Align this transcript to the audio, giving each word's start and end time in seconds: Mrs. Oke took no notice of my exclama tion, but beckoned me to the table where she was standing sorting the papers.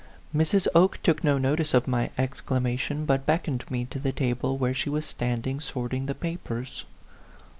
Mrs. 0.35 0.65
Oke 0.73 0.97
took 1.03 1.23
no 1.23 1.37
notice 1.37 1.75
of 1.75 1.87
my 1.87 2.09
exclama 2.17 2.79
tion, 2.79 3.05
but 3.05 3.23
beckoned 3.23 3.69
me 3.69 3.85
to 3.85 3.99
the 3.99 4.11
table 4.11 4.57
where 4.57 4.73
she 4.73 4.89
was 4.89 5.05
standing 5.05 5.59
sorting 5.59 6.07
the 6.07 6.15
papers. 6.15 6.85